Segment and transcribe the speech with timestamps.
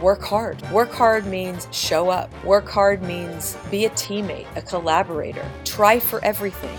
[0.00, 0.62] work hard.
[0.70, 2.32] Work hard means show up.
[2.44, 5.46] Work hard means be a teammate, a collaborator.
[5.64, 6.76] Try for everything.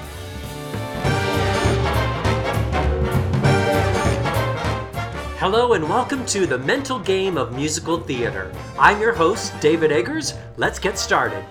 [5.38, 8.52] Hello and welcome to the mental game of musical theater.
[8.80, 10.34] I'm your host, David Eggers.
[10.58, 11.46] Let's get started.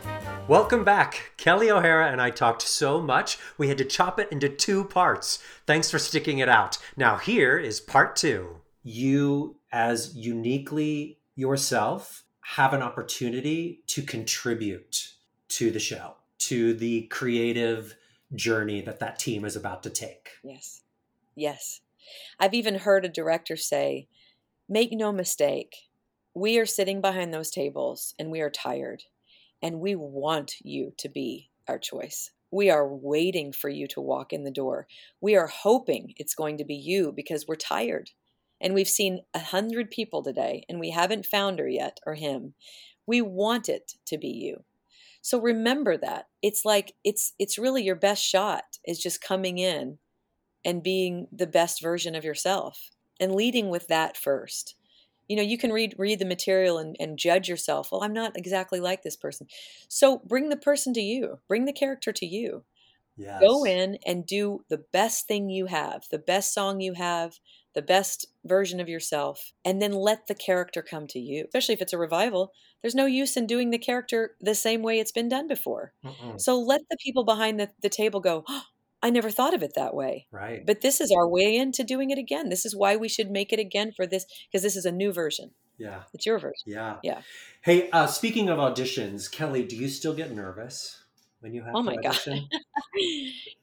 [0.48, 1.32] Welcome back.
[1.38, 5.38] Kelli O'Hara and I talked so much, we had to chop it into two parts.
[5.66, 6.78] Thanks for sticking it out.
[6.96, 8.56] Now, here is part two.
[8.82, 15.12] You, as uniquely yourself, have an opportunity to contribute
[15.48, 17.96] to the show, to the creative
[18.34, 20.30] journey that that team is about to take.
[20.42, 20.82] Yes.
[21.34, 21.80] Yes.
[22.38, 24.08] I've even heard a director say,
[24.68, 25.74] make no mistake,
[26.34, 29.02] we are sitting behind those tables and we are tired
[29.62, 32.30] and we want you to be our choice.
[32.52, 34.86] We are waiting for you to walk in the door.
[35.20, 38.10] We are hoping it's going to be you because we're tired.
[38.60, 42.54] And we've seen a hundred people today and we haven't found her yet or him.
[43.06, 44.64] We want it to be you.
[45.22, 46.26] So remember that.
[46.42, 49.98] It's like it's it's really your best shot is just coming in
[50.64, 54.76] and being the best version of yourself and leading with that first
[55.30, 58.36] you know you can read read the material and, and judge yourself well i'm not
[58.36, 59.46] exactly like this person
[59.88, 62.64] so bring the person to you bring the character to you
[63.16, 63.40] yes.
[63.40, 67.38] go in and do the best thing you have the best song you have
[67.74, 71.82] the best version of yourself and then let the character come to you especially if
[71.82, 75.28] it's a revival there's no use in doing the character the same way it's been
[75.28, 76.40] done before Mm-mm.
[76.40, 78.62] so let the people behind the, the table go oh,
[79.02, 80.26] I never thought of it that way.
[80.30, 80.64] Right.
[80.64, 82.50] But this is our way into doing it again.
[82.50, 85.12] This is why we should make it again for this because this is a new
[85.12, 85.52] version.
[85.78, 86.02] Yeah.
[86.12, 86.64] It's your version.
[86.66, 86.96] Yeah.
[87.02, 87.22] Yeah.
[87.62, 91.02] Hey, uh, speaking of auditions, Kelli, do you still get nervous
[91.40, 92.48] when you have oh my audition?
[92.52, 92.60] God.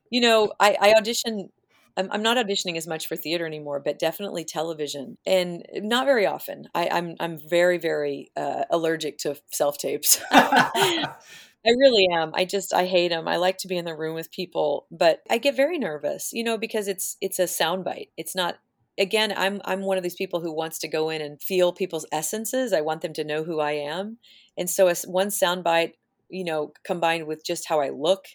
[0.10, 1.50] you know, I, I audition.
[1.98, 6.26] I'm, I'm not auditioning as much for theater anymore, but definitely television, and not very
[6.26, 6.68] often.
[6.76, 10.22] I, I'm I'm very very uh, allergic to self tapes.
[10.32, 12.32] I really am.
[12.34, 13.28] I just I hate them.
[13.28, 16.44] I like to be in the room with people, but I get very nervous, you
[16.44, 18.10] know, because it's it's a soundbite.
[18.16, 18.58] It's not
[18.98, 22.06] again, I'm I'm one of these people who wants to go in and feel people's
[22.12, 22.74] essences.
[22.74, 24.18] I want them to know who I am.
[24.58, 25.94] And so as one soundbite,
[26.30, 28.26] you know, combined with just how I look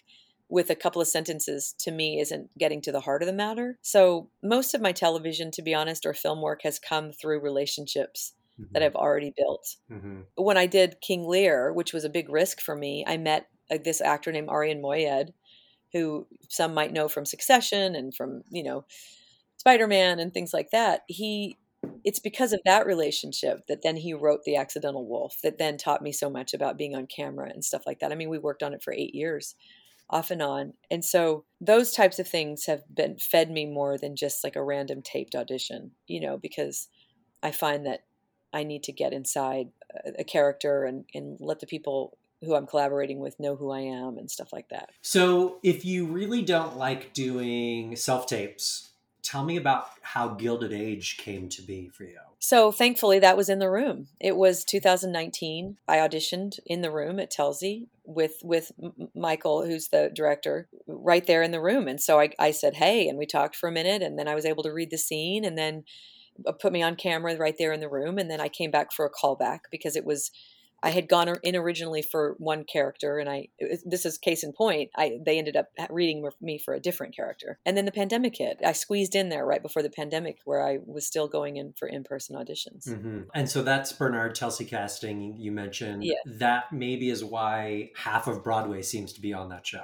[0.53, 3.79] with a couple of sentences to me isn't getting to the heart of the matter.
[3.81, 8.33] So most of my television, to be honest, or film work has come through relationships
[8.61, 8.71] mm-hmm.
[8.71, 9.77] that I've already built.
[9.91, 10.19] Mm-hmm.
[10.35, 13.79] When I did King Lear, which was a big risk for me, I met uh,
[13.83, 15.29] this actor named Arian Moayed,
[15.91, 18.85] who some might know from Succession and from you know
[19.57, 21.01] Spider Man and things like that.
[21.07, 21.57] He
[22.03, 26.03] it's because of that relationship that then he wrote The Accidental Wolf, that then taught
[26.03, 28.11] me so much about being on camera and stuff like that.
[28.11, 29.55] I mean, we worked on it for eight years
[30.09, 30.73] off and on.
[30.91, 34.63] And so those types of things have been fed me more than just like a
[34.63, 36.87] random taped audition, you know, because
[37.41, 38.01] I find that
[38.53, 39.69] I need to get inside
[40.17, 44.17] a character and, and let the people who I'm collaborating with know who I am
[44.17, 44.89] and stuff like that.
[45.01, 48.89] So, if you really don't like doing self tapes,
[49.23, 52.19] tell me about how Gilded Age came to be for you.
[52.39, 54.07] So, thankfully, that was in the room.
[54.19, 55.77] It was 2019.
[55.87, 58.71] I auditioned in the room at Telsey with with
[59.15, 61.87] Michael, who's the director, right there in the room.
[61.87, 64.35] And so I, I said, "Hey," and we talked for a minute, and then I
[64.35, 65.85] was able to read the scene, and then
[66.45, 68.91] uh, put me on camera right there in the room and then i came back
[68.91, 70.31] for a callback because it was
[70.83, 73.47] i had gone in originally for one character and i
[73.85, 77.59] this is case in point i they ended up reading me for a different character.
[77.65, 78.59] And then the pandemic hit.
[78.63, 81.87] I squeezed in there right before the pandemic where i was still going in for
[81.87, 82.87] in-person auditions.
[82.87, 83.21] Mm-hmm.
[83.33, 86.03] and so that's bernard telsey casting you mentioned.
[86.03, 86.15] Yeah.
[86.25, 89.83] that maybe is why half of broadway seems to be on that show.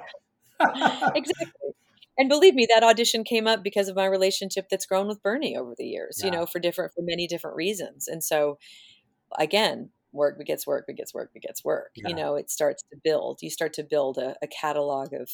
[1.14, 1.70] Exactly.
[2.18, 5.56] And believe me that audition came up because of my relationship that's grown with bernie
[5.56, 6.26] over the years yeah.
[6.26, 8.08] you know for different for many different reasons.
[8.08, 8.58] And so
[9.38, 12.08] again work begets work begets work begets work yeah.
[12.08, 15.30] you know it starts to build you start to build a, a catalog of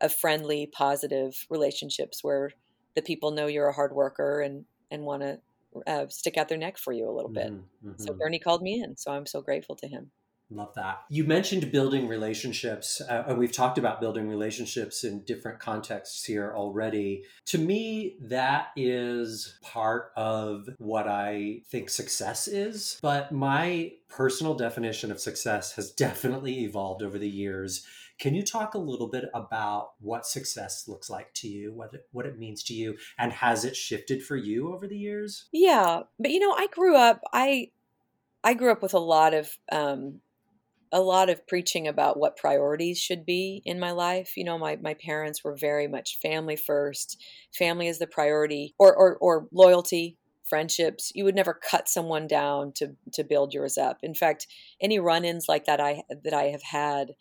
[0.00, 2.50] of friendly positive relationships where
[2.94, 5.38] the people know you're a hard worker and and want to
[5.86, 7.92] uh, stick out their neck for you a little bit mm-hmm.
[7.96, 8.18] so mm-hmm.
[8.18, 10.10] bernie called me in so i'm so grateful to him
[10.54, 11.04] Love that.
[11.08, 16.52] You mentioned building relationships, uh, and we've talked about building relationships in different contexts here
[16.54, 17.24] already.
[17.46, 22.98] To me, that is part of what I think success is.
[23.00, 27.86] But my personal definition of success has definitely evolved over the years.
[28.18, 32.06] Can you talk a little bit about what success looks like to you, what it,
[32.12, 35.46] what it means to you, and has it shifted for you over the years?
[35.50, 37.22] Yeah, but you know, I grew up.
[37.32, 37.70] I
[38.44, 40.20] I grew up with a lot of um,
[40.92, 44.36] a lot of preaching about what priorities should be in my life.
[44.36, 47.22] You know, my, my parents were very much family first.
[47.56, 51.10] Family is the priority, or, or, or loyalty, friendships.
[51.14, 53.98] You would never cut someone down to to build yours up.
[54.02, 54.46] In fact,
[54.82, 57.12] any run-ins like that I that I have had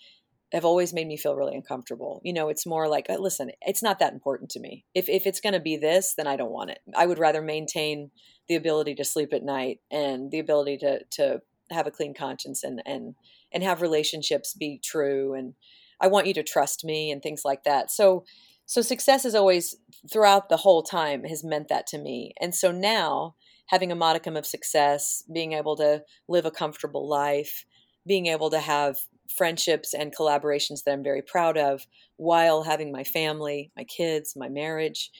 [0.51, 2.19] have always made me feel really uncomfortable.
[2.25, 4.83] You know, it's more like, uh, listen, it's not that important to me.
[4.93, 6.79] If if it's going to be this, then I don't want it.
[6.93, 8.11] I would rather maintain
[8.49, 12.65] the ability to sleep at night and the ability to to have a clean conscience
[12.65, 13.15] and and
[13.53, 15.53] and have relationships be true and
[15.99, 17.91] I want you to trust me and things like that.
[17.91, 18.25] So
[18.65, 19.75] so success is always
[20.11, 22.33] throughout the whole time has meant that to me.
[22.39, 23.35] And so now
[23.67, 27.65] having a modicum of success, being able to live a comfortable life,
[28.07, 28.97] being able to have
[29.29, 31.85] friendships and collaborations that I'm very proud of
[32.17, 35.11] while having my family, my kids, my marriage,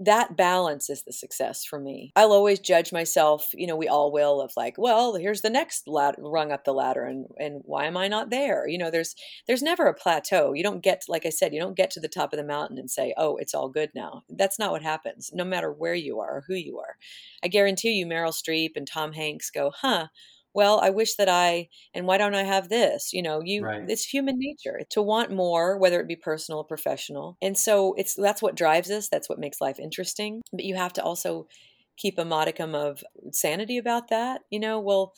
[0.00, 2.12] that balance is the success for me.
[2.16, 5.86] I'll always judge myself, you know, we all will of like, well, here's the next
[5.86, 8.66] ladder, rung up the ladder and and why am I not there?
[8.66, 9.14] You know, there's
[9.46, 10.52] there's never a plateau.
[10.52, 12.78] You don't get like I said, you don't get to the top of the mountain
[12.78, 15.30] and say, "Oh, it's all good now." That's not what happens.
[15.32, 16.96] No matter where you are or who you are.
[17.42, 20.08] I guarantee you Meryl Streep and Tom Hanks go, "Huh,
[20.54, 23.12] well i wish that i and why don't i have this?
[23.12, 23.88] You know you right.
[23.88, 27.36] it's human nature to want more whether it be personal or professional.
[27.42, 30.42] And so it's that's what drives us that's what makes life interesting.
[30.52, 31.48] But you have to also
[31.96, 35.12] keep a modicum of sanity about that you know well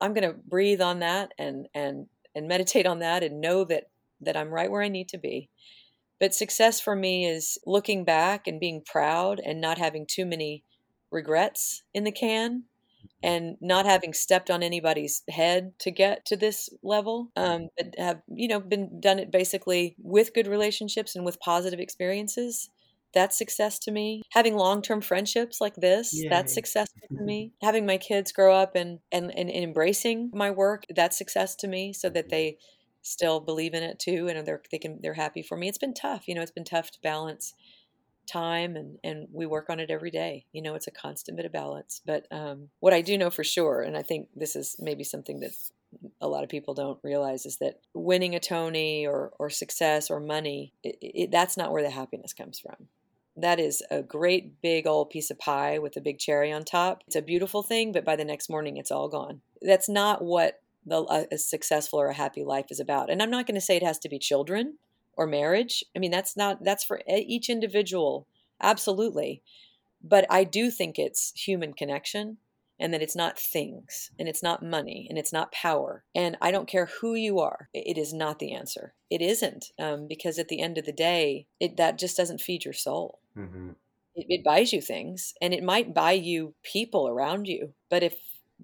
[0.00, 2.06] i'm going to breathe on that and and
[2.36, 3.84] and meditate on that and know that
[4.20, 5.48] that i'm right where i need to be.
[6.20, 10.64] But success for me is looking back and being proud and not having too many
[11.10, 12.64] regrets in the can
[13.24, 18.20] and not having stepped on anybody's head to get to this level um, but have
[18.28, 22.68] you know been done it basically with good relationships and with positive experiences
[23.14, 24.22] that's success to me.
[24.30, 26.28] Having long-term friendships like this Yay.
[26.28, 27.52] that's successful to me.
[27.62, 31.92] Having my kids grow up and, and and embracing my work that's success to me
[31.92, 32.58] so that they
[33.02, 35.68] still believe in it too and they're they can they're happy for me.
[35.68, 37.54] It's been tough you know it's been tough to balance
[38.26, 40.46] time and and we work on it every day.
[40.52, 43.44] You know it's a constant bit of balance but um, what i do know for
[43.44, 45.52] sure and i think this is maybe something that
[46.20, 50.20] a lot of people don't realize is that winning a tony or or success or
[50.20, 52.88] money it, it, that's not where the happiness comes from.
[53.36, 57.02] That is a great big old piece of pie with a big cherry on top.
[57.06, 59.40] It's a beautiful thing but by the next morning it's all gone.
[59.62, 63.46] That's not what the, a successful or a happy life is about and i'm not
[63.46, 64.76] going to say it has to be children
[65.16, 65.84] or marriage.
[65.94, 68.26] I mean, that's not, that's for each individual.
[68.60, 69.42] Absolutely.
[70.02, 72.38] But I do think it's human connection
[72.78, 76.04] and that it's not things and it's not money and it's not power.
[76.14, 78.94] And I don't care who you are, it is not the answer.
[79.10, 82.64] It isn't um, because at the end of the day, it, that just doesn't feed
[82.64, 83.20] your soul.
[83.36, 83.70] Mm-hmm.
[84.16, 87.74] It, it buys you things and it might buy you people around you.
[87.88, 88.16] But if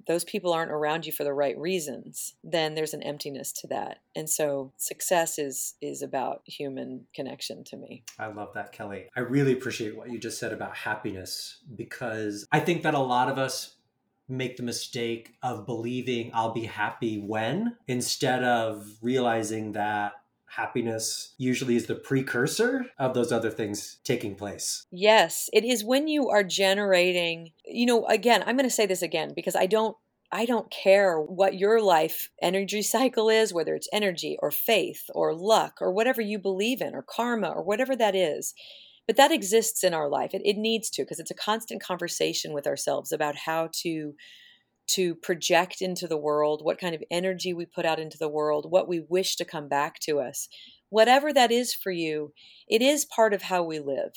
[0.06, 3.98] those people aren't around you for the right reasons then there's an emptiness to that.
[4.16, 8.04] And so success is is about human connection to me.
[8.18, 9.06] I love that kelli.
[9.16, 13.28] I really appreciate what you just said about happiness because i think that a lot
[13.28, 13.76] of us
[14.28, 20.12] make the mistake of believing i'll be happy when instead of realizing that
[20.56, 24.86] happiness usually is the precursor of those other things taking place.
[24.90, 29.02] Yes, it is when you are generating, you know, again, I'm going to say this
[29.02, 29.96] again because I don't
[30.32, 35.34] I don't care what your life energy cycle is, whether it's energy or faith or
[35.34, 38.54] luck or whatever you believe in or karma or whatever that is.
[39.08, 40.32] But that exists in our life.
[40.32, 44.14] It, it needs to because it's a constant conversation with ourselves about how to
[44.94, 48.66] to project into the world, what kind of energy we put out into the world,
[48.70, 50.48] what we wish to come back to us.
[50.88, 52.32] Whatever that is for you,
[52.68, 54.12] it is part of how we live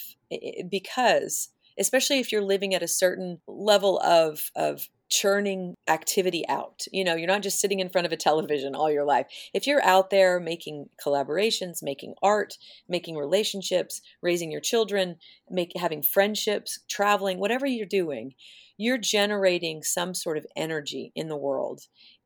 [0.70, 1.50] because
[1.80, 6.86] especially if you're living at a certain level of of churning activity out.
[6.92, 9.28] You know, you're not just sitting in front of a television all your life.
[9.54, 12.58] If you're out there making collaborations, making art,
[12.90, 15.18] making relationships, raising your children,
[15.48, 18.34] make having friendships, traveling, whatever you're doing,
[18.76, 21.82] you're generating some sort of energy in the world.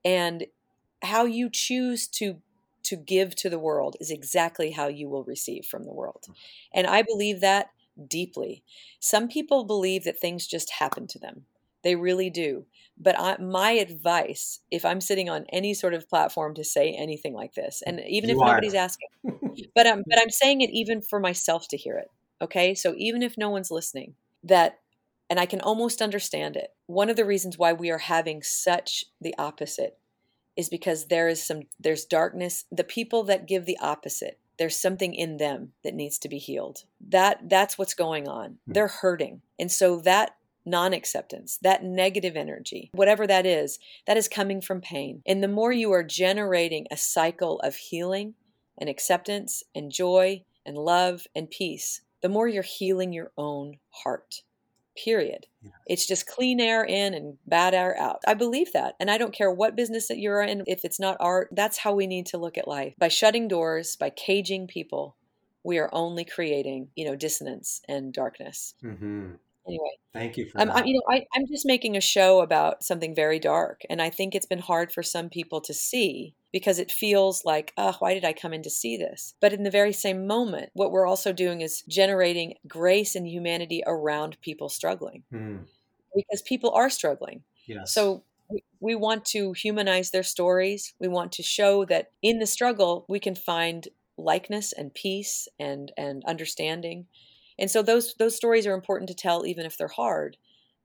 [0.05, 0.45] And
[1.03, 2.41] how you choose to
[2.83, 6.23] to give to the world is exactly how you will receive from the world.
[6.29, 6.33] Mm.
[6.73, 7.71] And i believe that
[8.07, 8.63] deeply.
[8.99, 11.45] Some people believe that things just happen to them
[11.87, 12.65] they really do
[12.99, 17.33] but I, my advice if i'm sitting on any sort of platform to say anything
[17.33, 18.47] like this and even you if are.
[18.47, 19.07] nobody's asking
[19.75, 23.23] but i'm but i'm saying it even for myself to hear it okay so even
[23.23, 24.79] if no one's listening that
[25.29, 26.73] and I can almost understand it.
[26.85, 29.97] One of the reasons why we are having such the opposite
[30.55, 32.65] is because there is some there's darkness.
[32.71, 36.83] The people that give the opposite, there's something in them that needs to be healed.
[37.09, 38.57] That that's what's going on.
[38.65, 38.73] Hmm.
[38.73, 39.41] They're hurting.
[39.59, 40.36] And so that
[40.67, 45.21] non-acceptance, that negative energy, whatever that is, that is coming from pain.
[45.25, 48.35] And the more you are generating a cycle of healing
[48.77, 54.43] and acceptance and joy and love and peace, the more you're healing your own heart
[54.95, 55.45] period.
[55.85, 58.21] It's just clean air in and bad air out.
[58.27, 58.95] I believe that.
[58.99, 61.93] And I don't care what business that you're in, if it's not art, that's how
[61.93, 62.93] we need to look at life.
[62.97, 65.15] By shutting doors, by caging people,
[65.63, 68.73] we are only creating, you know, dissonance and darkness.
[68.83, 69.33] Mm-hmm.
[69.67, 70.69] Anyway, thank you that.
[70.69, 74.09] I'm, you know, I, I'm just making a show about something very dark, and I
[74.09, 78.13] think it's been hard for some people to see because it feels like, oh, why
[78.13, 79.35] did I come in to see this?
[79.41, 83.83] But in the very same moment, what we're also doing is generating grace and humanity
[83.85, 85.65] around people struggling Mm,
[86.15, 87.43] because people are struggling.
[87.67, 87.93] yes.
[87.93, 90.93] So we- we want to humanize their stories.
[90.99, 95.91] We want to show that in the struggle we can find likeness and peace and
[95.97, 97.07] and understanding.
[97.59, 100.37] And so those those stories are important to tell even if they're hard.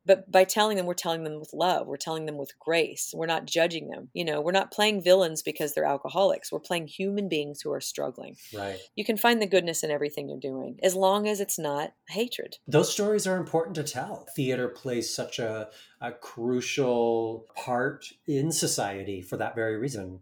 [0.05, 3.13] But by telling them we're telling them with love, we're telling them with grace.
[3.15, 4.09] We're not judging them.
[4.15, 6.51] You know, we're not playing villains because they're alcoholics.
[6.51, 8.37] We're playing human beings who are struggling.
[8.53, 8.81] right.
[8.97, 12.57] You can find the goodness in everything you're doing as long as it's not hatred.
[12.67, 14.27] Those stories are important to tell.
[14.35, 15.69] Theater plays such a,
[16.01, 20.21] a crucial part in society for that very reason.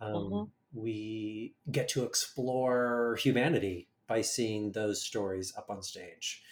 [0.00, 0.50] Um, Mhm.
[0.72, 6.44] We get to explore humanity by seeing those stories up on stage.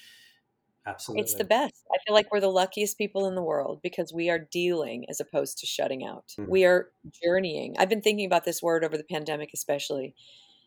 [0.87, 1.14] Absolutely.
[1.14, 1.87] It's the best.
[1.92, 5.21] I feel like we're the luckiest people in the world because we are dealing as
[5.21, 6.38] opposed to shutting out.
[6.38, 6.47] Mhm.
[6.47, 6.90] We are
[7.23, 7.76] journeying.
[7.76, 10.14] I've been thinking about this word over the pandemic, especially.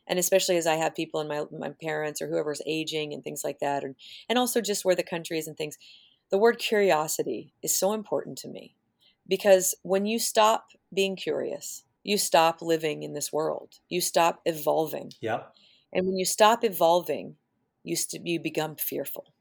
[0.08, 3.44] And especially as I have people in my my parents or whoever's aging and things
[3.44, 3.96] like that, and
[4.30, 5.78] and also just where the country is and things.
[6.32, 8.76] The word curiosity is so important to me
[9.28, 13.80] because when you stop being curious, you stop living in this world.
[13.90, 15.56] You stop evolving, Yep.
[15.96, 17.38] And when you stop evolving,
[17.84, 19.34] you st- you become fearful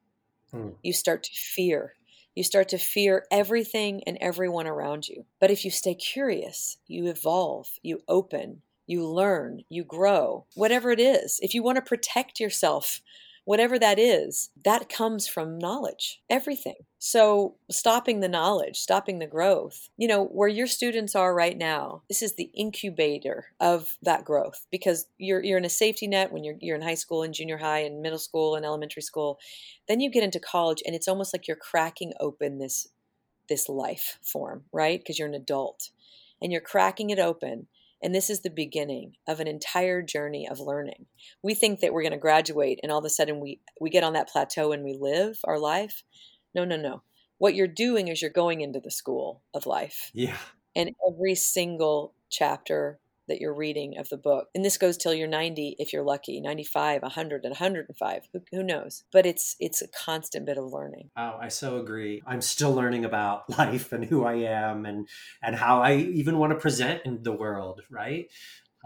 [0.51, 0.71] Hmm.
[0.83, 1.95] you start to fear.
[2.35, 5.25] You start to fear everything and everyone around you.
[5.41, 11.01] But if you stay curious, you evolve, you open, you learn, you grow, whatever it
[11.01, 11.39] is.
[11.43, 13.01] If you want to protect yourself,
[13.45, 16.77] whatever that is, that comes from knowledge, everything.
[16.99, 22.03] So, stopping the knowledge, stopping the growth, you know, where your students are right now,
[22.09, 26.45] this is the incubator of that growth because you're, you're in a safety net when
[26.45, 29.39] you're, you're in high school and junior high and middle school and elementary school.
[29.87, 32.89] Then you get into college and it's almost like you're cracking open this
[33.49, 34.99] this life form, right?
[34.99, 35.91] Because you're an adult
[36.41, 37.67] and you're cracking it open
[38.05, 41.07] and this is the beginning of an entire journey of learning.
[41.43, 44.05] We think that we're going to graduate and all of a sudden we we get
[44.05, 46.05] on that plateau and we live our life.
[46.55, 47.03] No, no, no.
[47.39, 50.11] What you're doing is you're going into the school of life.
[50.13, 50.37] Yeah.
[50.77, 55.29] And every single chapter that you're reading of the book, and this goes till you're
[55.29, 58.29] 90 if you're lucky, 95, 100, and 105.
[58.33, 59.05] Who, who knows?
[59.13, 61.11] But it's it's a constant bit of learning.
[61.17, 62.23] Oh, I so agree.
[62.27, 65.09] I'm still learning about life and who I am and
[65.43, 68.27] and how I even want to present in the world, right?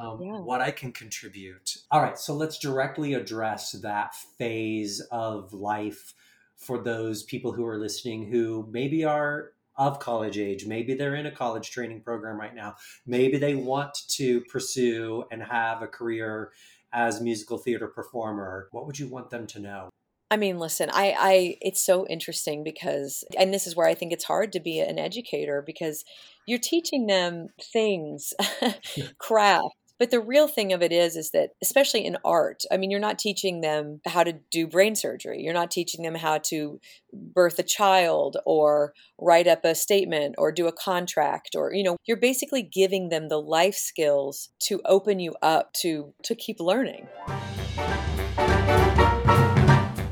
[0.00, 0.40] Um, Yeah.
[0.40, 1.76] What I can contribute.
[1.90, 6.14] All right, so let's directly address that phase of life
[6.56, 10.66] for those people who are listening who maybe are of college age.
[10.66, 12.74] Maybe they're in a college training program right now.
[13.06, 16.52] Maybe they want to pursue and have a career
[16.92, 18.68] as musical theater performer.
[18.72, 19.88] What would you want them to know?
[20.30, 24.12] I mean, listen, I, I, it's so interesting because, and this is where I think
[24.12, 26.04] it's hard to be an educator because
[26.46, 28.34] you're teaching them things,
[29.18, 29.74] craft.
[29.98, 33.00] But the real thing of it is, is that especially in art, I mean, you're
[33.00, 35.42] not teaching them how to do brain surgery.
[35.42, 36.80] You're not teaching them how to
[37.12, 41.96] birth a child or write up a statement or do a contract or, you know,
[42.04, 47.08] you're basically giving them the life skills to open you up to, to keep learning.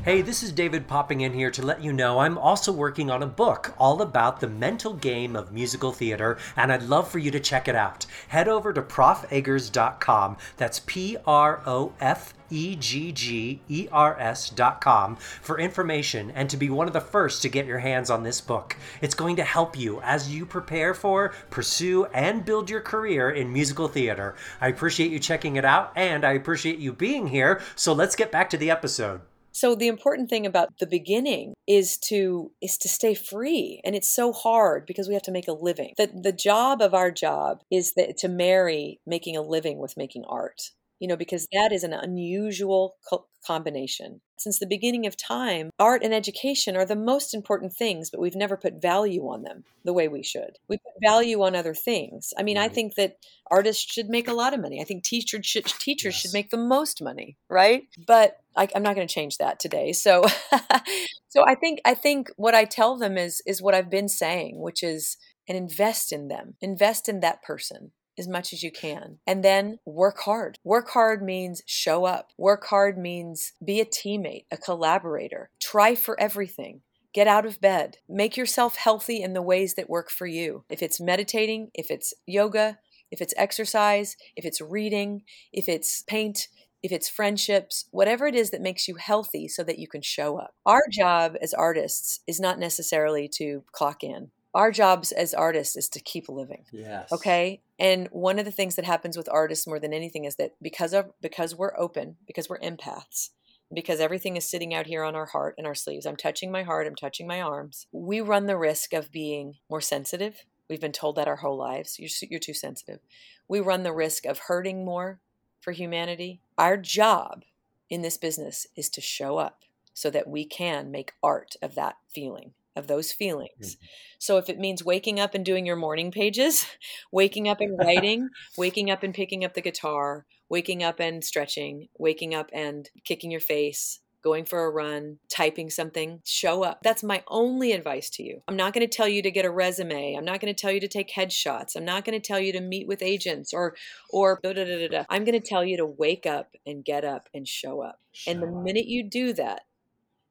[0.07, 3.21] Hey, this is David popping in here to let you know I'm also working on
[3.21, 7.29] a book all about the mental game of musical theater, and I'd love for you
[7.29, 8.05] to check it out.
[8.29, 10.37] Head over to profeggers.com.
[10.55, 16.55] That's P R O F E G G E R S.com for information and to
[16.55, 18.77] be one of the first to get your hands on this book.
[19.01, 23.51] It's going to help you as you prepare for, pursue, and build your career in
[23.51, 24.35] musical theater.
[24.61, 27.59] I appreciate you checking it out, and I appreciate you being here.
[27.75, 29.19] So let's get back to the episode.
[29.57, 34.07] So the important thing about the beginning is to is to stay free and it's
[34.07, 35.95] so hard because we have to make a living.
[35.97, 40.25] The the job of our job is that to marry making a living with making
[40.29, 40.61] art.
[40.99, 44.21] You know, because that is an unusual co- combination.
[44.39, 48.35] Since the beginning of time, art and education are the most important things, but we've
[48.35, 50.57] never put value on them the way we should.
[50.67, 52.33] We put value on other things.
[52.37, 53.17] I mean, I think that
[53.49, 54.81] artists should make a lot of money.
[54.81, 56.21] I think teachers should teachers Yes.
[56.21, 57.83] should make the most money, right?
[58.05, 59.93] But I, I'm not going to change that today.
[59.93, 60.23] So,
[61.29, 64.59] so I think I think what I tell them is is what I've been saying,
[64.61, 69.19] which is and invest in them, invest in that person as much as you can,
[69.25, 70.57] and then work hard.
[70.63, 72.31] Work hard means show up.
[72.37, 75.49] Work hard means be a teammate, a collaborator.
[75.59, 76.81] Try for everything.
[77.13, 77.97] Get out of bed.
[78.07, 80.65] Make yourself healthy in the ways that work for you.
[80.69, 82.79] If it's meditating, if it's yoga,
[83.11, 86.47] if it's exercise, if it's reading, if it's paint,
[86.83, 90.37] if it's friendships, whatever it is that makes you healthy so that you can show
[90.37, 90.53] up.
[90.65, 94.31] Our job as artists is not necessarily to clock in.
[94.57, 96.65] Our jobs as artists is to keep living.
[96.71, 97.11] Yes.
[97.11, 97.61] Okay?
[97.77, 100.93] And one of the things that happens with artists more than anything is that because
[100.93, 103.29] of because we're open, because we're empaths,
[103.71, 106.07] because everything is sitting out here on our heart and our sleeves.
[106.07, 107.85] I'm touching my heart, I'm touching my arms.
[107.91, 110.43] We run the risk of being more sensitive.
[110.67, 111.99] We've been told that our whole lives.
[111.99, 113.01] You're, you're too sensitive.
[113.47, 115.19] We run the risk of hurting more
[115.61, 116.41] for humanity.
[116.57, 117.43] Our job
[117.91, 119.59] in this business is to show up
[119.93, 123.75] so that we can make art of that feeling of those feelings.
[123.75, 123.85] Mm-hmm.
[124.19, 126.65] So if it means waking up and doing your morning pages,
[127.11, 131.87] waking up and writing, waking up and picking up the guitar, waking up and stretching,
[131.97, 136.79] waking up and kicking your face, going for a run, typing something, show up.
[136.83, 138.41] That's my only advice to you.
[138.47, 140.15] I'm not going to tell you to get a resume.
[140.15, 141.75] I'm not going to tell you to take headshots.
[141.75, 143.75] I'm not going to tell you to meet with agents or
[144.09, 145.03] or da, da, da, da.
[145.09, 147.99] I'm going to tell you to wake up and get up and show up.
[148.11, 149.61] Show and the minute you do that,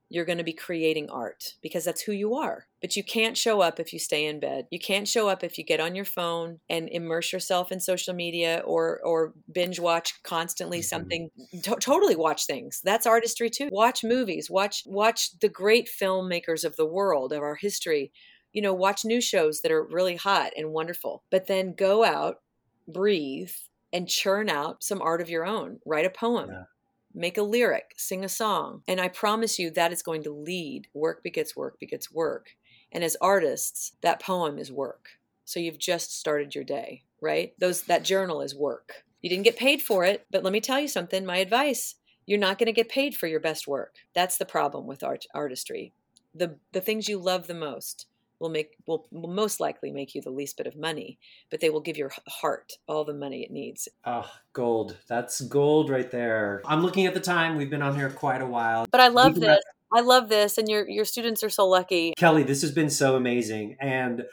[0.08, 2.66] you're going to be creating art because that's who you are.
[2.80, 4.66] But you can't show up if you stay in bed.
[4.70, 8.14] You can't show up if you get on your phone and immerse yourself in social
[8.14, 10.84] media or or binge watch constantly mm-hmm.
[10.84, 11.30] something.
[11.62, 12.80] To- totally watch things.
[12.84, 13.68] That's artistry too.
[13.72, 14.48] Watch movies.
[14.48, 18.12] Watch watch the great filmmakers of the world of our history.
[18.52, 21.25] You know, watch new shows that are really hot and wonderful.
[21.30, 22.36] But then go out,
[22.86, 23.50] breathe,
[23.92, 25.80] and churn out some art of your own.
[25.84, 26.50] Write a poem.
[26.50, 26.62] Yeah
[27.16, 28.82] make a lyric, sing a song.
[28.87, 32.50] And I promise you that is going to lead work begets work begets work.
[32.92, 35.08] And as artists, that poem is work.
[35.44, 37.52] So you've just started your day, right?
[37.58, 39.04] Those that journal is work.
[39.23, 41.96] You didn't get paid for it, but let me tell you something, my advice,
[42.26, 43.96] you're not going to get paid for your best work.
[44.14, 45.92] That's the problem with art artistry.
[46.35, 48.06] The the things you love the most
[48.40, 51.18] will make will, will most likely make you the least bit of money,
[51.50, 53.88] but they will give your heart all the money it needs.
[54.04, 54.96] Oh, gold.
[55.08, 56.62] That's gold right there.
[56.64, 57.56] I'm looking at the time.
[57.56, 58.86] We've been on here quite a while.
[58.90, 59.58] But I love this.
[59.92, 62.12] I love this and your your students are so lucky.
[62.18, 64.25] Kelli, this has been so amazing and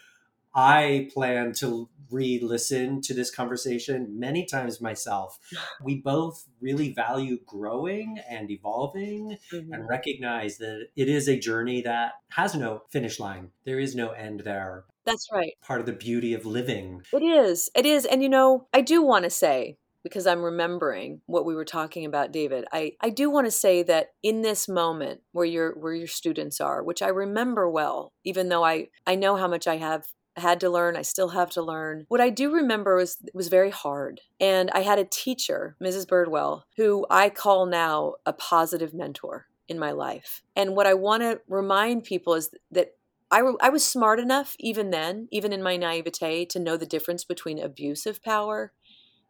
[0.56, 5.40] I plan to re listen to this conversation many times myself.
[5.84, 9.74] We both really value growing and evolving mm-hmm.
[9.74, 13.50] and recognize that it is a journey that has no finish line.
[13.66, 14.86] There is no end there.
[15.06, 15.54] That's right.
[15.62, 17.02] Part of the beauty of living.
[17.12, 17.70] It is.
[17.76, 18.06] It is.
[18.06, 22.06] And you know, I do want to say, because I'm remembering what we were talking
[22.06, 22.66] about, David.
[22.72, 26.62] I, I do want to say that in this moment where your where your students
[26.62, 30.60] are, which I remember well, even though I, I know how much I have had
[30.62, 30.96] to learn.
[30.96, 32.06] I still have to learn.
[32.08, 34.22] What I do remember was was very hard.
[34.40, 36.08] And I had a teacher, Mrs.
[36.08, 40.42] Birdwell, who I call now a positive mentor in my life.
[40.56, 42.96] And what I want to remind people is that
[43.32, 47.24] I, I was smart enough even then, even in my naivete, to know the difference
[47.24, 48.74] between abusive power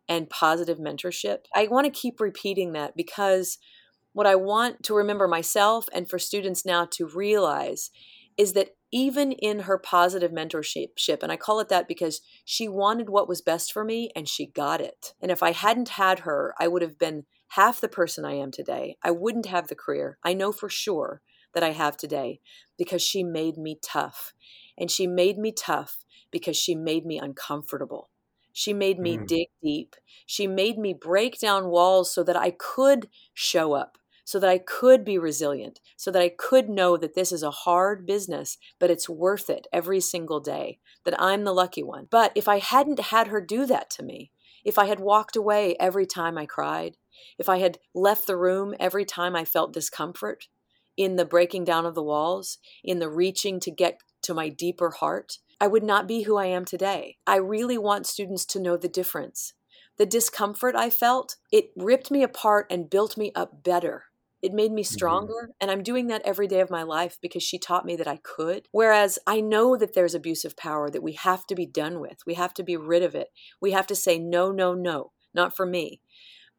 [0.09, 1.45] and positive mentorship.
[1.55, 3.59] I want to keep repeating that because
[4.11, 7.89] what I want to remember myself and for students now to realize
[8.37, 13.09] is that even in her positive mentorship, and I call it that because she wanted
[13.09, 15.13] what was best for me and she got it.
[15.19, 18.51] And if I hadn't had her, I would have been half the person I am
[18.51, 18.97] today.
[19.03, 21.21] I wouldn't have the career I know for sure
[21.53, 22.39] that I have today
[22.77, 24.33] because she made me tough.
[24.77, 28.09] And she made me tough because she made me uncomfortable.
[28.53, 29.27] She made me mm.
[29.27, 29.95] dig deep.
[30.25, 34.57] She made me break down walls so that I could show up so that I
[34.57, 38.89] could be resilient, so that I could know that this is a hard business, but
[38.89, 42.07] it's worth it every single day, that I'm the lucky one.
[42.09, 44.31] But if I hadn't had her do that to me,
[44.63, 46.97] if I had walked away every time I cried,
[47.37, 50.47] if I had left the room every time I felt discomfort,
[50.95, 54.91] in the breaking down of the walls, in the reaching to get to my deeper
[54.91, 57.17] heart, I would not be who I am today.
[57.25, 59.53] I really want students to know the difference.
[59.97, 64.05] The discomfort I felt, it ripped me apart and built me up better.
[64.43, 64.93] It made me mm-hmm.
[64.93, 65.43] stronger.
[65.43, 65.51] Mm-hmm.
[65.61, 68.17] And I'm doing that every day of my life because she taught me that I
[68.17, 68.67] could.
[68.71, 72.17] Whereas I know that there's abusive power that we have to be done with.
[72.27, 73.29] We have to be rid of it.
[73.61, 76.01] We have to say, no, no, no, not for me.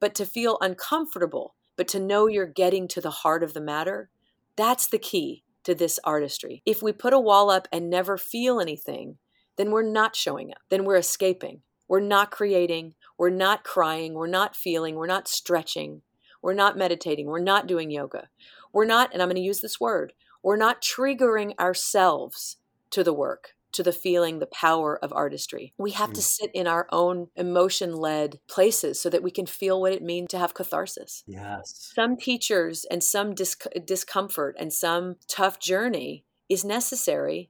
[0.01, 4.11] But to feel uncomfortable, but to know you're getting to the heart of the matter,
[4.57, 6.63] that's the key to this artistry.
[6.65, 9.19] If we put a wall up and never feel anything,
[9.57, 10.63] then we're not showing up.
[10.71, 11.61] Then we're escaping.
[11.89, 12.95] We're not creating.
[13.19, 14.15] We're not crying.
[14.15, 14.95] We're not feeling.
[14.95, 16.03] We're not stretching.
[16.45, 17.25] We're not meditating.
[17.25, 18.29] We're not doing yoga.
[18.71, 22.59] We're not, and I'm going to use this word, we're not triggering ourselves
[22.91, 25.73] to the work, to the feeling, the power of artistry.
[25.79, 26.15] We have mm.
[26.15, 30.03] to sit in our own emotion led places so that we can feel what it
[30.03, 31.25] means to have catharsis.
[31.27, 31.93] Yes.
[31.95, 37.49] Some teachers and some dis- discomfort and some tough journey is necessary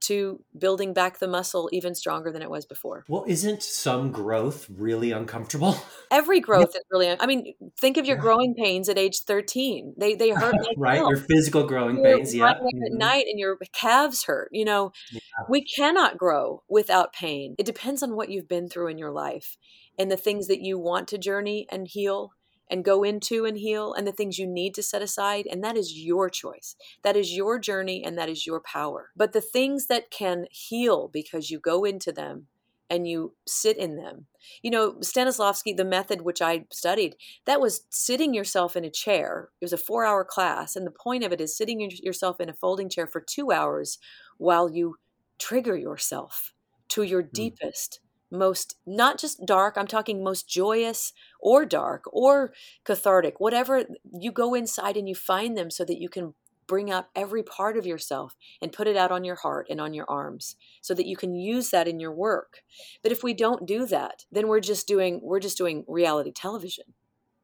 [0.00, 3.04] to building back the muscle even stronger than it was before.
[3.08, 5.76] Well, isn't some growth really uncomfortable?
[6.10, 7.14] Every growth is really.
[7.18, 9.94] I mean, think of your growing pains at age thirteen.
[9.98, 10.98] They they hurt like right.
[10.98, 12.54] Your physical growing You're pains, yeah.
[12.54, 12.84] Mm-hmm.
[12.86, 14.48] At night, and your calves hurt.
[14.52, 15.20] You know, yeah.
[15.48, 17.54] we cannot grow without pain.
[17.58, 19.56] It depends on what you've been through in your life
[19.98, 22.32] and the things that you want to journey and heal
[22.70, 25.46] and go into and heal and the things you need to set aside.
[25.50, 26.76] And that is your choice.
[27.02, 29.10] That is your journey and that is your power.
[29.16, 32.46] But the things that can heal because you go into them
[32.88, 34.26] and you sit in them.
[34.62, 37.14] You know, Stanislavski, the method which I studied,
[37.46, 39.50] that was sitting yourself in a chair.
[39.60, 40.74] It was a four hour class.
[40.74, 43.98] And the point of it is sitting yourself in a folding chair for two hours
[44.38, 44.96] while you
[45.38, 46.52] trigger yourself
[46.88, 47.32] to your mm.
[47.32, 52.52] deepest most not just dark i'm talking most joyous or dark or
[52.84, 53.84] cathartic whatever
[54.18, 56.34] you go inside and you find them so that you can
[56.70, 59.92] bring up every part of yourself and put it out on your heart and on
[59.92, 62.62] your arms so that you can use that in your work
[63.02, 66.84] but if we don't do that then we're just doing we're just doing reality television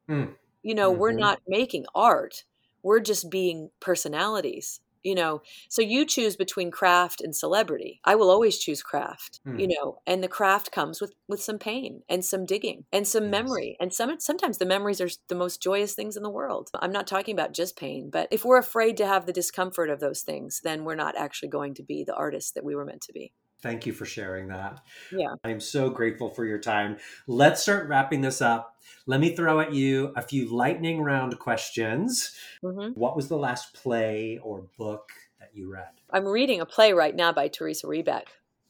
[0.09, 0.33] mm.
[0.63, 1.01] you know mm-hmm.
[1.01, 2.45] we're not making art
[2.83, 8.29] we're just being personalities you know so you choose between craft and celebrity i will
[8.29, 9.57] always choose craft hmm.
[9.57, 13.23] you know and the craft comes with with some pain and some digging and some
[13.23, 13.31] yes.
[13.31, 16.91] memory and some sometimes the memories are the most joyous things in the world i'm
[16.91, 20.21] not talking about just pain but if we're afraid to have the discomfort of those
[20.21, 23.13] things then we're not actually going to be the artist that we were meant to
[23.13, 24.81] be Thank you for sharing that.
[25.11, 25.33] Yeah.
[25.43, 26.97] I'm so grateful for your time.
[27.25, 28.75] Let's start wrapping this up.
[29.07, 32.35] Let me throw at you a few lightning round questions.
[32.63, 32.91] Mm-hmm.
[32.99, 35.89] What was the last play or book that you read?
[36.11, 38.23] I'm reading a play right now by Teresa Rebeck.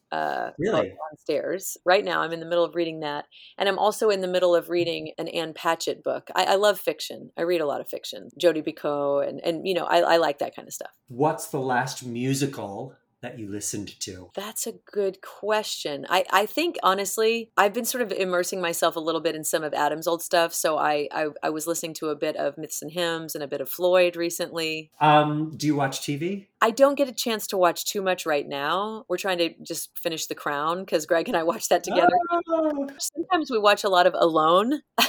[0.10, 0.94] Uh, really?
[1.12, 1.78] Downstairs.
[1.84, 3.26] Right now, I'm in the middle of reading that.
[3.58, 6.30] And I'm also in the middle of reading an Ann Patchett book.
[6.34, 7.32] I, I love fiction.
[7.38, 8.30] I read a lot of fiction.
[8.40, 10.92] Jodi Picoult, and, and you know, I, I like that kind of stuff.
[11.10, 14.30] What's the last musical that you listened to?
[14.36, 16.06] That's a good question.
[16.10, 19.64] I, I think honestly, I've been sort of immersing myself a little bit in some
[19.64, 20.54] of Adam's old stuff.
[20.54, 23.48] So I, I, I was listening to a bit of Myths and Hymns and a
[23.48, 24.92] bit of Floyd recently.
[25.02, 26.48] Um, do you watch TV?
[26.62, 29.06] I don't get a chance to watch too much right now.
[29.08, 32.14] We're trying to just finish The Crown because Greg and I watch that together.
[32.50, 32.88] Oh.
[32.98, 34.82] Sometimes we watch a lot of Alone.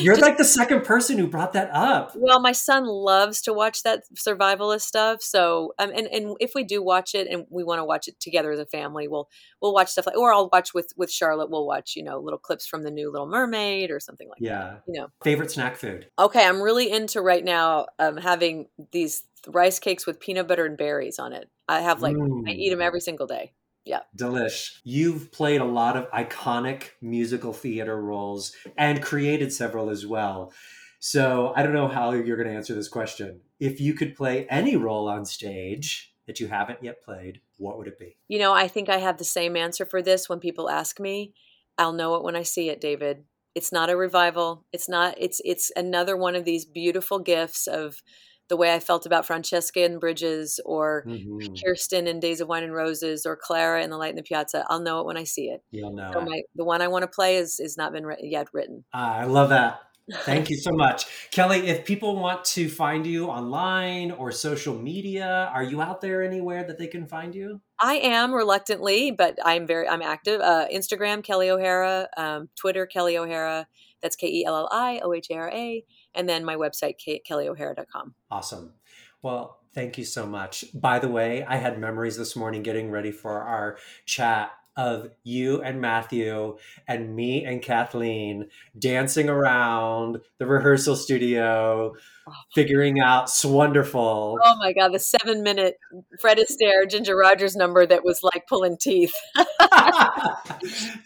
[0.00, 2.12] You're just, like the second person who brought that up.
[2.16, 5.22] Well, my son loves to watch that survivalist stuff.
[5.22, 8.18] So, um, and and if we do watch it and we want to watch it
[8.20, 9.28] together as a family, we'll
[9.60, 11.50] we'll watch stuff like, or I'll watch with with Charlotte.
[11.50, 14.58] We'll watch you know little clips from the new Little Mermaid or something like yeah.
[14.58, 14.82] that.
[14.86, 16.08] You know, favorite snack food.
[16.18, 20.76] Okay, I'm really into right now um, having these rice cakes with peanut butter and
[20.76, 21.48] berries on it.
[21.68, 22.48] I have like mm.
[22.48, 23.52] I eat them every single day.
[23.84, 24.00] Yeah.
[24.16, 24.78] Delish.
[24.84, 30.52] You've played a lot of iconic musical theater roles and created several as well.
[30.98, 33.40] So I don't know how you're going to answer this question.
[33.58, 37.88] If you could play any role on stage that you haven't yet played, what would
[37.88, 38.16] it be?
[38.28, 41.32] You know, I think I have the same answer for this when people ask me.
[41.78, 43.24] I'll know it when I see it, David.
[43.54, 44.66] It's not a revival.
[44.72, 48.02] It's not it's it's another one of these beautiful gifts of
[48.50, 51.54] the way I felt about Francesca in Bridges or mm-hmm.
[51.64, 54.66] Kirsten in Days of Wine and Roses or Clara in The Light in the Piazza.
[54.68, 55.62] I'll know it when I see it.
[55.70, 56.10] You'll know.
[56.12, 58.84] So my, the one I want to play is is not been yet written.
[58.92, 59.80] Uh, I love that.
[60.24, 61.06] Thank you so much.
[61.30, 66.24] Kelli, if people want to find you online or social media, are you out there
[66.24, 67.60] anywhere that they can find you?
[67.78, 70.40] I am reluctantly, but I'm very I'm active.
[70.40, 73.68] Uh, Instagram Kelli O'Hara, um, Twitter Kelli O'Hara.
[74.02, 76.94] That's K E L L I O H A R A and then my website,
[77.28, 78.14] kelliohara.com.
[78.30, 78.74] Awesome.
[79.22, 80.64] Well, thank you so much.
[80.74, 85.60] By the way, I had memories this morning getting ready for our chat of you
[85.60, 86.56] and Matthew
[86.88, 91.92] and me and Kathleen dancing around the rehearsal studio,
[92.26, 92.32] oh.
[92.54, 94.38] figuring out wonderful.
[94.42, 95.76] Oh my god, the seven minute
[96.18, 99.12] Fred Astaire Ginger Rogers number that was like pulling teeth.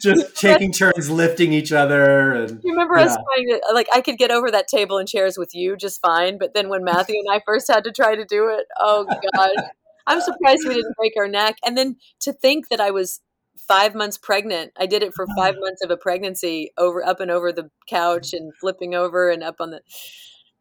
[0.01, 3.07] Just taking turns lifting each other and you remember yeah.
[3.07, 6.01] us trying to like I could get over that table and chairs with you just
[6.01, 9.05] fine, but then when Matthew and I first had to try to do it, oh
[9.35, 9.51] god.
[10.07, 11.57] I'm surprised we didn't break our neck.
[11.65, 13.21] And then to think that I was
[13.57, 14.73] five months pregnant.
[14.77, 18.33] I did it for five months of a pregnancy over up and over the couch
[18.33, 19.81] and flipping over and up on the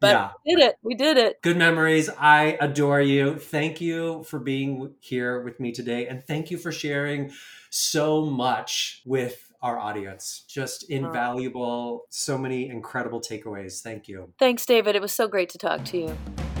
[0.00, 0.30] but yeah.
[0.44, 0.76] we did it.
[0.82, 1.40] We did it.
[1.40, 2.10] Good memories.
[2.18, 3.36] I adore you.
[3.36, 6.06] Thank you for being here with me today.
[6.08, 7.32] And thank you for sharing
[7.70, 10.44] so much with our audience.
[10.46, 13.80] Just invaluable, so many incredible takeaways.
[13.80, 14.34] Thank you.
[14.38, 14.94] Thanks, David.
[14.94, 16.53] It was so great to talk to you.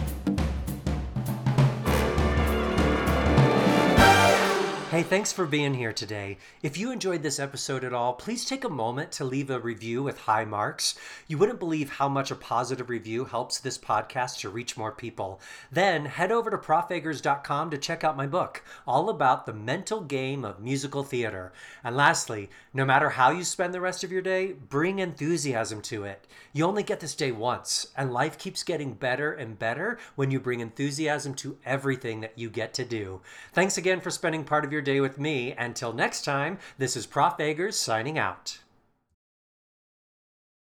[4.94, 6.38] Hey, thanks for being here today.
[6.62, 10.04] If you enjoyed this episode at all, please take a moment to leave a review
[10.04, 10.94] with high marks.
[11.26, 15.40] You wouldn't believe how much a positive review helps this podcast to reach more people.
[15.72, 20.44] Then head over to profeggers.com to check out my book, all about the mental game
[20.44, 21.52] of musical theater.
[21.82, 26.04] And lastly, no matter how you spend the rest of your day, bring enthusiasm to
[26.04, 26.28] it.
[26.52, 30.38] You only get this day once, and life keeps getting better and better when you
[30.38, 33.22] bring enthusiasm to everything that you get to do.
[33.52, 35.52] Thanks again for spending part of your day with me.
[35.52, 37.40] Until next time, this is Prof.
[37.40, 38.58] Eggers signing out.